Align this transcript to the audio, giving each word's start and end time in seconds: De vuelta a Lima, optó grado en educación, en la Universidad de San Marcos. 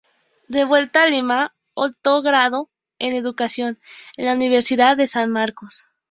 De 0.47 0.65
vuelta 0.65 1.03
a 1.03 1.05
Lima, 1.05 1.53
optó 1.75 2.23
grado 2.23 2.71
en 2.97 3.13
educación, 3.15 3.77
en 4.17 4.25
la 4.25 4.33
Universidad 4.33 4.97
de 4.97 5.05
San 5.05 5.29
Marcos. 5.29 5.89